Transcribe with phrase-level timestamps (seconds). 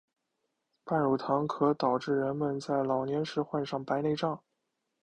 [0.83, 4.41] 半乳糖可导致人们在老年时患上白内障。